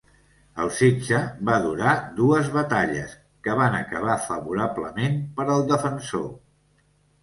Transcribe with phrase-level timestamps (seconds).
[0.61, 1.19] El setge
[1.49, 1.91] va durar
[2.21, 3.15] dues batalles
[3.49, 6.31] que van acabar favorablement per al defensor.